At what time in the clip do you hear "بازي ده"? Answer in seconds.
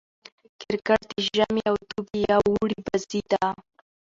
2.87-3.45